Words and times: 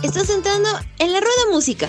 Estás 0.00 0.30
entrando 0.30 0.68
en 1.00 1.12
la 1.12 1.18
rueda 1.18 1.50
música. 1.50 1.88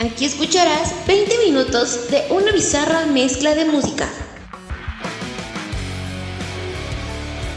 Aquí 0.00 0.24
escucharás 0.24 1.06
20 1.06 1.38
minutos 1.46 2.10
de 2.10 2.24
una 2.30 2.50
bizarra 2.50 3.06
mezcla 3.06 3.54
de 3.54 3.66
música. 3.66 4.08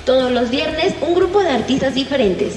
Todos 0.05 0.31
los 0.31 0.51
viernes 0.51 0.93
un 1.01 1.15
grupo 1.15 1.41
de 1.41 1.49
artistas 1.49 1.95
diferentes. 1.95 2.53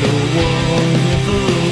the 0.00 0.12
wonderful 0.36 1.63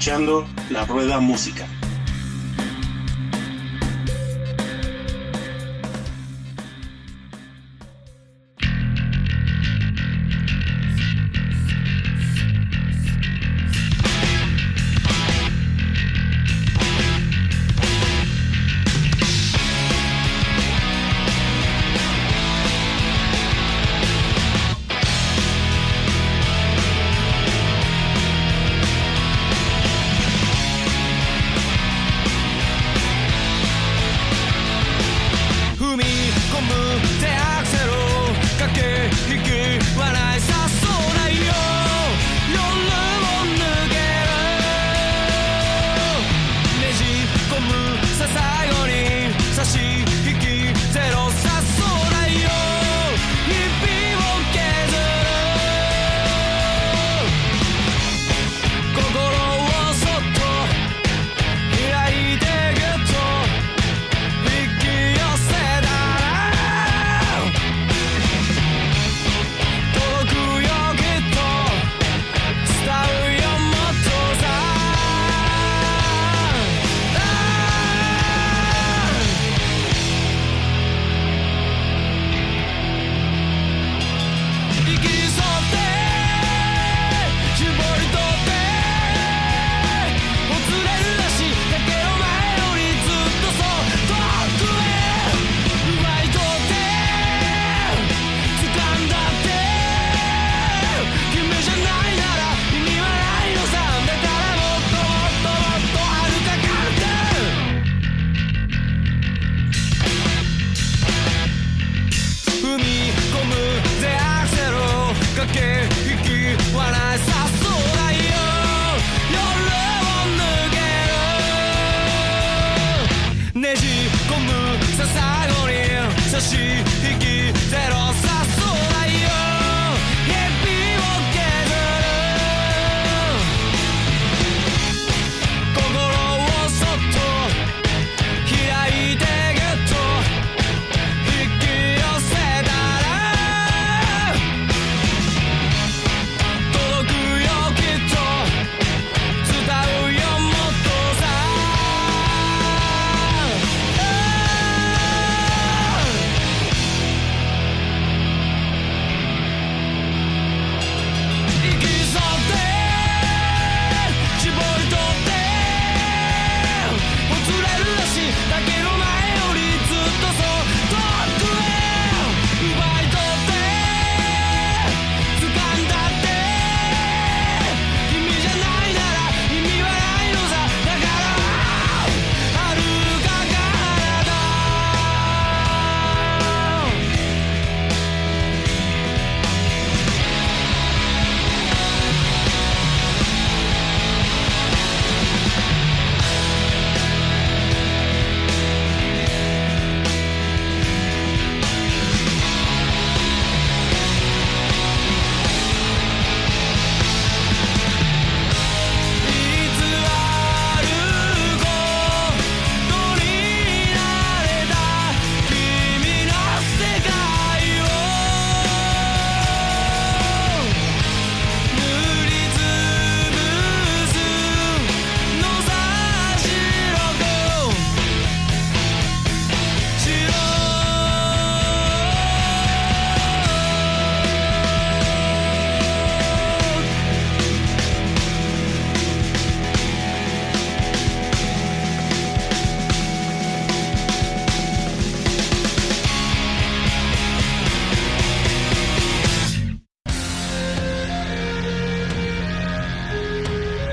escuchando 0.00 0.46
La 0.70 0.86
Rueda 0.86 1.20
Música. 1.20 1.79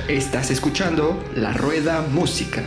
Estás 0.07 0.51
escuchando 0.51 1.21
La 1.35 1.51
Rueda 1.51 2.01
Música. 2.01 2.63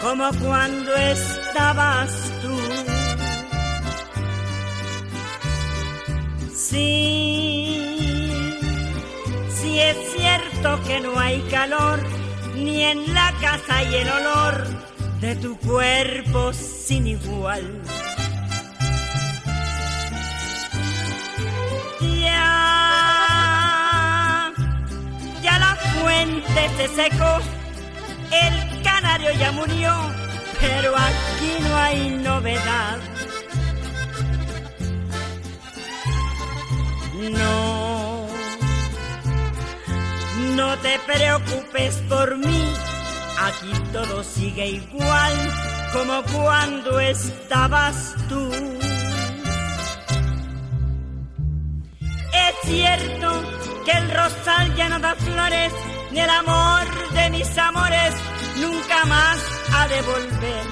Como 0.00 0.30
cuando 0.40 0.94
estabas 0.96 2.10
tú. 2.42 2.58
Sí, 6.54 7.98
sí 9.48 9.80
es 9.80 9.96
cierto 10.16 10.80
que 10.86 11.00
no 11.00 11.18
hay 11.18 11.40
calor, 11.50 12.00
ni 12.54 12.82
en 12.82 13.14
la 13.14 13.32
casa 13.40 13.76
hay 13.78 13.94
el 13.94 14.08
olor 14.08 14.66
de 15.20 15.36
tu 15.36 15.56
cuerpo 15.58 16.52
sin 16.52 17.06
igual. 17.06 17.80
Ya, 22.00 22.52
ya 25.42 25.58
la 25.58 25.76
fuente 25.76 26.70
se 26.76 26.88
secó, 26.88 27.40
el 28.30 28.82
canario 28.82 29.30
ya 29.32 29.52
murió, 29.52 29.92
pero 30.60 30.94
aquí 30.96 31.56
no 31.60 31.76
hay 31.76 32.10
novedad. 32.10 32.98
No, 37.14 38.26
no 40.56 40.78
te 40.78 40.98
preocupes 41.06 41.94
por 42.08 42.36
mí, 42.36 42.72
aquí 43.40 43.72
todo 43.92 44.22
sigue 44.22 44.66
igual 44.66 45.32
como 45.92 46.22
cuando 46.24 47.00
estabas 47.00 48.14
tú. 48.28 48.50
Es 52.32 52.54
cierto 52.64 53.42
que 53.84 53.92
el 53.92 54.10
rosal 54.10 54.74
ya 54.74 54.88
no 54.88 54.98
da 54.98 55.14
flores, 55.14 55.72
ni 56.14 56.20
el 56.20 56.30
amor 56.30 57.12
de 57.12 57.30
mis 57.30 57.58
amores 57.58 58.14
nunca 58.60 59.04
más 59.06 59.38
a 59.72 59.88
devolver. 59.88 60.64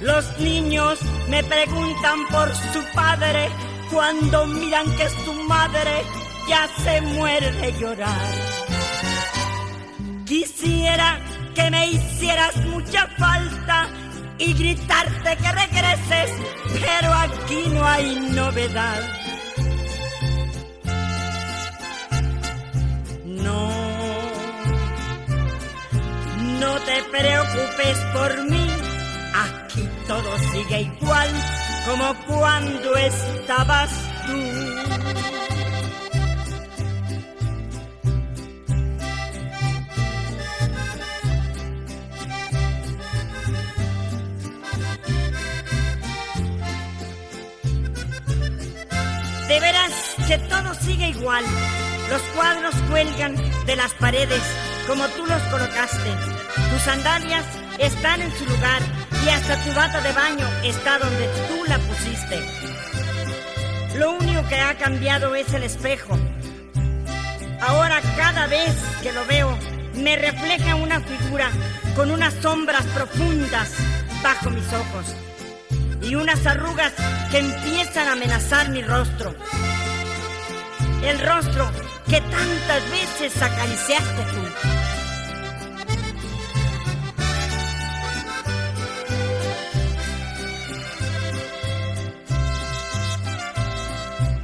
Los 0.00 0.38
niños 0.38 0.98
me 1.28 1.44
preguntan 1.44 2.26
por 2.28 2.48
su 2.72 2.82
padre 2.94 3.50
cuando 3.92 4.46
miran 4.46 4.86
que 4.96 5.08
su 5.10 5.34
madre 5.44 6.02
ya 6.48 6.66
se 6.82 7.00
muere 7.02 7.52
de 7.52 7.72
llorar. 7.78 8.30
Quisiera 10.24 11.20
que 11.54 11.70
me 11.70 11.90
hicieras 11.90 12.56
mucha 12.64 13.06
falta 13.18 13.88
y 14.38 14.54
gritarte 14.54 15.36
que 15.36 15.52
regreses, 15.52 16.30
pero 16.80 17.12
aquí 17.12 17.64
no 17.74 17.86
hay 17.86 18.16
novedad. 18.30 19.27
No 26.58 26.74
te 26.80 27.02
preocupes 27.04 27.98
por 28.12 28.50
mí, 28.50 28.66
aquí 29.34 29.88
todo 30.06 30.38
sigue 30.52 30.80
igual 30.82 31.28
como 31.88 32.14
cuando 32.26 32.96
estabas 32.96 33.90
tú. 34.26 34.68
De 49.48 49.60
veras 49.60 49.92
que 50.26 50.38
todo 50.38 50.74
sigue 50.74 51.08
igual. 51.08 51.44
Los 52.10 52.22
cuadros 52.34 52.74
cuelgan 52.90 53.36
de 53.66 53.76
las 53.76 53.94
paredes 53.94 54.42
como 54.86 55.06
tú 55.08 55.26
los 55.26 55.42
colocaste. 55.44 56.37
Tus 56.78 56.84
sandalias 56.84 57.44
están 57.80 58.22
en 58.22 58.30
su 58.38 58.46
lugar 58.46 58.80
y 59.24 59.28
hasta 59.30 59.56
tu 59.64 59.72
bata 59.72 60.00
de 60.00 60.12
baño 60.12 60.46
está 60.62 61.00
donde 61.00 61.26
tú 61.48 61.64
la 61.66 61.76
pusiste. 61.76 62.40
Lo 63.98 64.12
único 64.12 64.46
que 64.48 64.60
ha 64.60 64.78
cambiado 64.78 65.34
es 65.34 65.52
el 65.54 65.64
espejo. 65.64 66.16
Ahora 67.60 68.00
cada 68.16 68.46
vez 68.46 68.76
que 69.02 69.12
lo 69.12 69.26
veo 69.26 69.58
me 69.94 70.14
refleja 70.14 70.76
una 70.76 71.00
figura 71.00 71.50
con 71.96 72.12
unas 72.12 72.32
sombras 72.34 72.86
profundas 72.94 73.72
bajo 74.22 74.50
mis 74.50 74.72
ojos 74.72 75.16
y 76.00 76.14
unas 76.14 76.46
arrugas 76.46 76.92
que 77.32 77.38
empiezan 77.38 78.06
a 78.06 78.12
amenazar 78.12 78.68
mi 78.68 78.82
rostro. 78.82 79.34
El 81.02 81.18
rostro 81.26 81.72
que 82.08 82.20
tantas 82.20 82.90
veces 82.92 83.42
acariciaste 83.42 84.22
tú. 84.32 84.77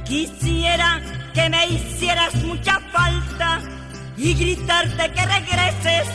Quisiera 0.05 1.01
que 1.33 1.49
me 1.49 1.65
hicieras 1.67 2.35
mucha 2.35 2.79
falta 2.91 3.61
y 4.17 4.33
gritarte 4.33 5.11
que 5.11 5.25
regreses, 5.25 6.07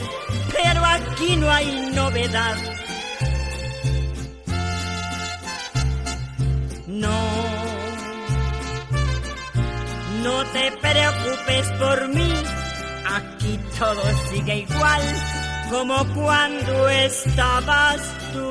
pero 0.52 0.84
aquí 0.84 1.36
no 1.36 1.50
hay 1.50 1.90
novedad. 1.92 2.56
No, 6.86 7.20
no 10.22 10.44
te 10.52 10.72
preocupes 10.72 11.68
por 11.78 12.08
mí, 12.08 12.32
aquí 13.06 13.58
todo 13.78 14.02
sigue 14.30 14.58
igual 14.58 15.02
como 15.70 16.04
cuando 16.14 16.88
estabas 16.88 18.00
tú. 18.32 18.50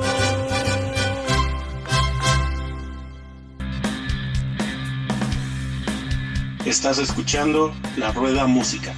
Estás 6.70 6.98
escuchando 6.98 7.74
La 7.96 8.12
Rueda 8.12 8.46
Música. 8.46 8.94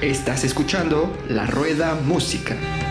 Estás 0.00 0.44
escuchando 0.44 1.12
La 1.28 1.44
Rueda 1.44 1.96
Música. 1.96 2.87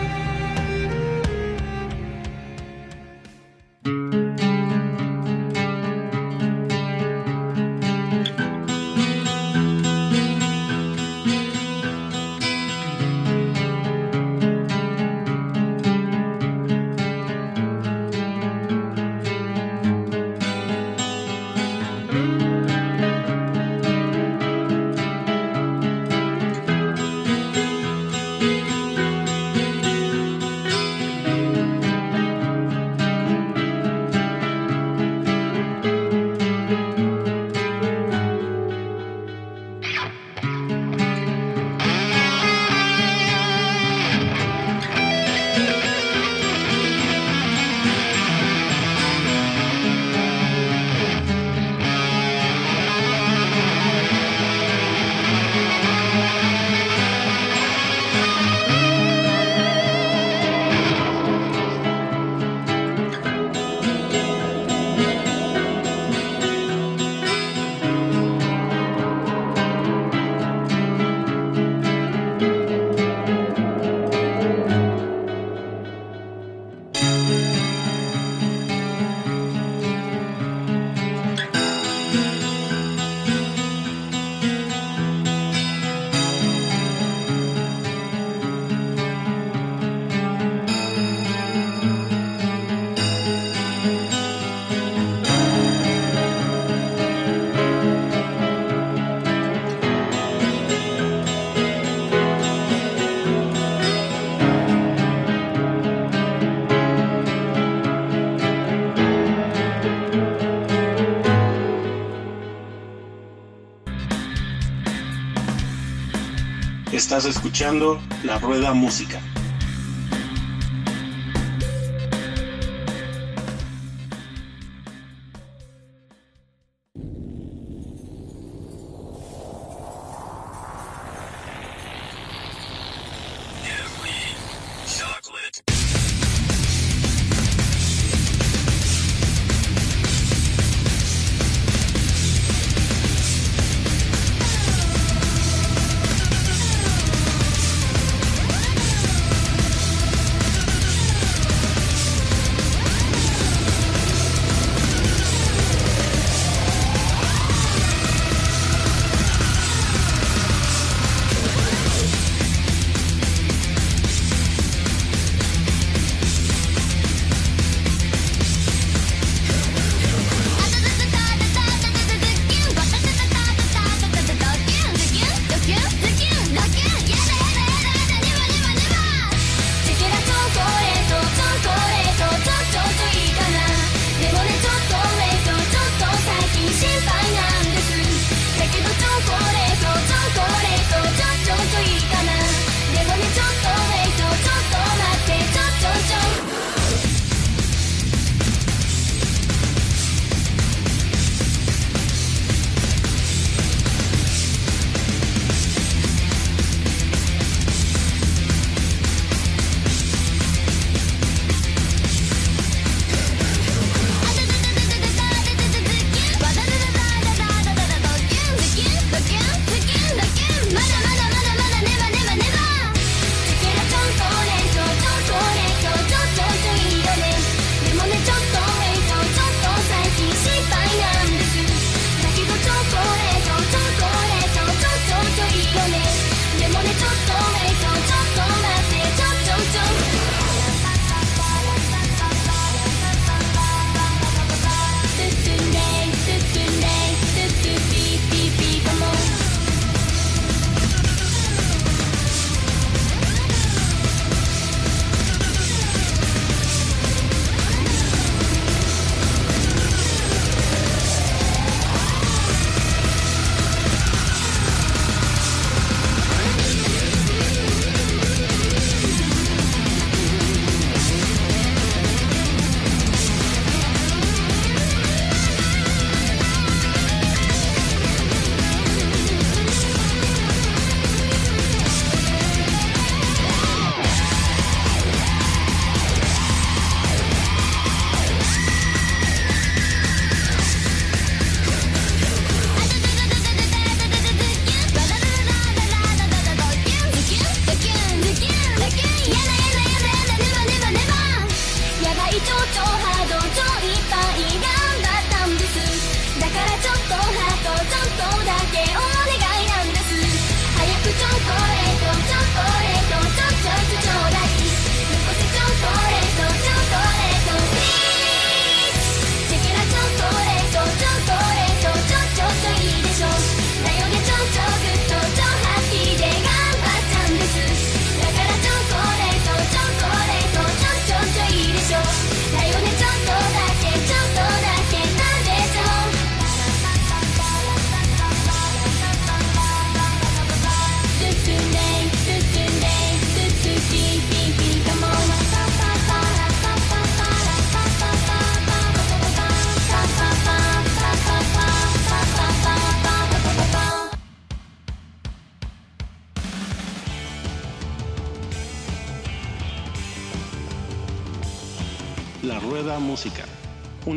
Estás 116.98 117.26
escuchando 117.26 118.00
La 118.24 118.40
Rueda 118.40 118.74
Música. 118.74 119.20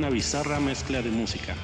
una 0.01 0.09
bizarra 0.09 0.59
mezcla 0.59 0.99
de 1.03 1.11
música. 1.11 1.55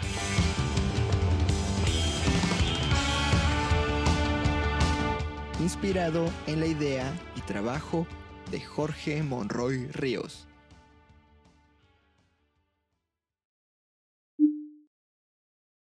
Inspirado 5.60 6.30
en 6.46 6.60
la 6.60 6.68
idea 6.68 7.12
y 7.36 7.42
trabajo 7.42 8.06
de 8.52 8.62
Jorge 8.62 9.24
Monroy 9.24 9.88
Ríos. 9.88 10.48